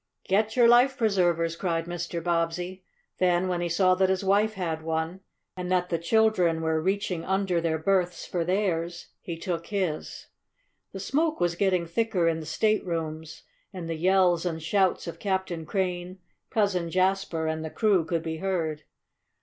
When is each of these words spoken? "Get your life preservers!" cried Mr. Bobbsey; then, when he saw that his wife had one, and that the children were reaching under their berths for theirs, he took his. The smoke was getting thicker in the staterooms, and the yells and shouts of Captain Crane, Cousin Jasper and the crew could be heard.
"Get 0.23 0.55
your 0.55 0.67
life 0.67 0.97
preservers!" 0.97 1.55
cried 1.55 1.85
Mr. 1.85 2.23
Bobbsey; 2.23 2.83
then, 3.19 3.47
when 3.47 3.61
he 3.61 3.69
saw 3.69 3.93
that 3.93 4.09
his 4.09 4.23
wife 4.23 4.55
had 4.55 4.81
one, 4.81 5.19
and 5.55 5.71
that 5.71 5.89
the 5.89 5.99
children 5.99 6.61
were 6.63 6.81
reaching 6.81 7.23
under 7.23 7.61
their 7.61 7.77
berths 7.77 8.25
for 8.25 8.43
theirs, 8.43 9.09
he 9.21 9.37
took 9.37 9.67
his. 9.67 10.25
The 10.91 10.99
smoke 10.99 11.39
was 11.39 11.53
getting 11.53 11.85
thicker 11.85 12.27
in 12.27 12.39
the 12.39 12.47
staterooms, 12.47 13.43
and 13.71 13.87
the 13.87 13.93
yells 13.93 14.43
and 14.43 14.59
shouts 14.59 15.05
of 15.05 15.19
Captain 15.19 15.67
Crane, 15.67 16.17
Cousin 16.49 16.89
Jasper 16.89 17.45
and 17.45 17.63
the 17.63 17.69
crew 17.69 18.03
could 18.03 18.23
be 18.23 18.37
heard. 18.37 18.85